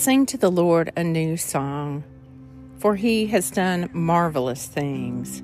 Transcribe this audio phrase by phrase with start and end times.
[0.00, 2.04] Sing to the Lord a new song,
[2.78, 5.42] for he has done marvelous things.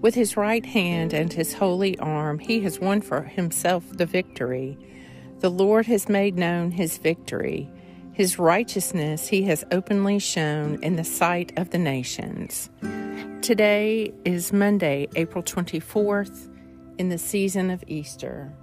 [0.00, 4.78] With his right hand and his holy arm, he has won for himself the victory.
[5.40, 7.70] The Lord has made known his victory.
[8.14, 12.70] His righteousness he has openly shown in the sight of the nations.
[13.42, 16.48] Today is Monday, April 24th,
[16.96, 18.54] in the season of Easter.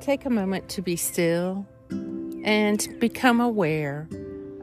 [0.00, 1.66] Take a moment to be still
[2.42, 4.08] and become aware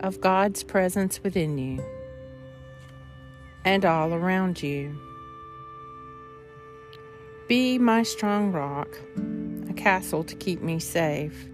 [0.04, 1.84] of God's presence within you
[3.64, 4.96] and all around you.
[7.48, 8.90] Be my strong rock,
[9.70, 11.48] a castle to keep me safe,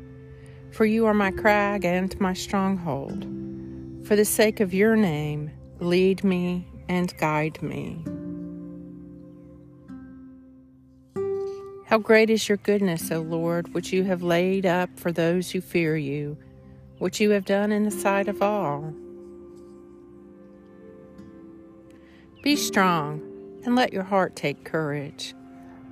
[0.71, 3.23] for you are my crag and my stronghold.
[4.05, 8.03] For the sake of your name, lead me and guide me.
[11.85, 15.61] How great is your goodness, O Lord, which you have laid up for those who
[15.61, 16.37] fear you
[16.99, 18.93] which you have done in the sight of all.
[22.43, 23.21] Be strong
[23.65, 25.33] and let your heart take courage,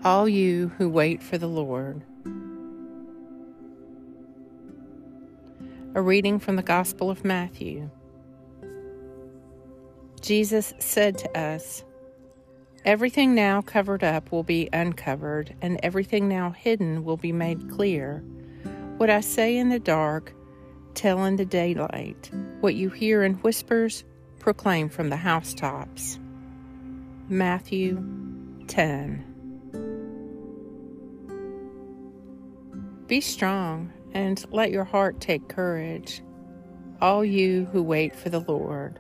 [0.03, 2.03] all you who wait for the Lord.
[5.95, 7.89] A reading from the Gospel of Matthew.
[10.21, 11.83] Jesus said to us,
[12.85, 18.23] Everything now covered up will be uncovered, and everything now hidden will be made clear.
[18.97, 20.33] What I say in the dark,
[20.97, 22.29] tell in the daylight.
[22.59, 24.03] What you hear in whispers,
[24.39, 26.19] proclaim from the housetops.
[27.29, 28.03] Matthew
[28.67, 29.23] 10.
[33.05, 36.23] Be strong and let your heart take courage,
[36.99, 38.99] all you who wait for the Lord.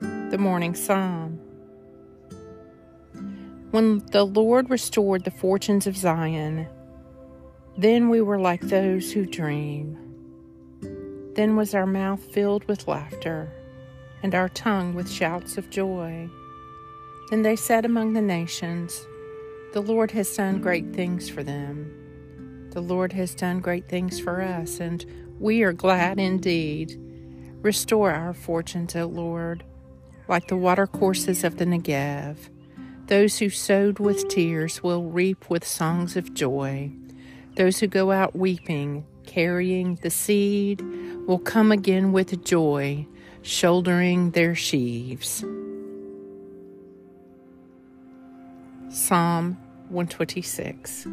[0.00, 1.40] The Morning Psalm.
[3.72, 6.68] When the Lord restored the fortunes of Zion,
[7.76, 9.98] then we were like those who dream.
[11.34, 13.52] Then was our mouth filled with laughter,
[14.22, 16.28] and our tongue with shouts of joy.
[17.30, 19.06] Then they said among the nations,
[19.72, 22.70] The Lord has done great things for them.
[22.70, 25.04] The Lord has done great things for us, and
[25.40, 27.00] we are glad indeed.
[27.60, 29.64] Restore our fortunes, O Lord,
[30.28, 32.36] like the watercourses of the Negev.
[33.06, 36.92] Those who sowed with tears will reap with songs of joy.
[37.56, 40.82] Those who go out weeping, carrying the seed,
[41.26, 43.06] will come again with joy,
[43.42, 45.44] shouldering their sheaves.
[48.88, 49.56] Psalm
[49.88, 51.06] 126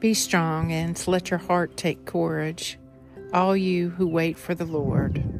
[0.00, 2.78] Be strong and let your heart take courage,
[3.34, 5.37] all you who wait for the Lord.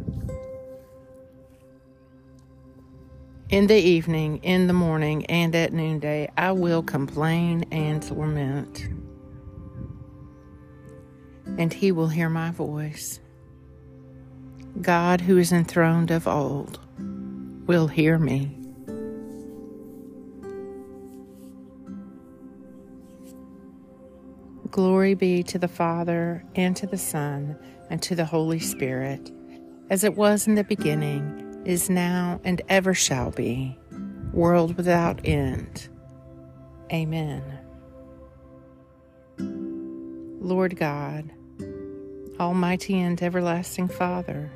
[3.51, 8.87] In the evening, in the morning, and at noonday, I will complain and lament.
[11.57, 13.21] And he will hear my voice.
[14.83, 16.79] God, who is enthroned of old,
[17.67, 18.55] will hear me.
[24.71, 27.57] Glory be to the Father, and to the Son,
[27.89, 29.33] and to the Holy Spirit,
[29.89, 33.79] as it was in the beginning is now, and ever shall be,
[34.33, 35.87] world without end.
[36.91, 37.43] Amen.
[40.41, 41.31] Lord God,
[42.41, 44.51] Almighty and everlasting Father,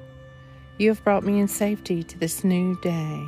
[0.79, 3.23] you have brought me in safety to this new day.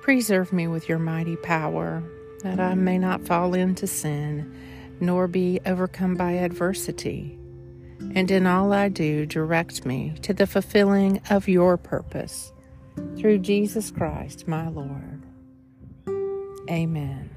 [0.00, 2.00] Preserve me with your mighty power,
[2.44, 4.54] that I may not fall into sin,
[5.00, 7.36] nor be overcome by adversity.
[8.14, 12.52] And in all I do, direct me to the fulfilling of your purpose
[13.16, 15.22] through Jesus Christ, my Lord.
[16.70, 17.30] Amen.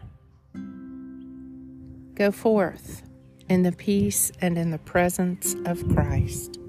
[2.16, 3.03] Go forth
[3.50, 6.59] in the peace and in the presence of Christ.